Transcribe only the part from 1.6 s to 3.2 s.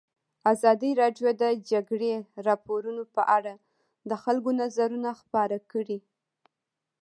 جګړې راپورونه